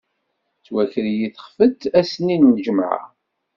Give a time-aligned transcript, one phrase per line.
[0.55, 2.99] Tettwaker-iyi texfet ass-nni n lǧemεa.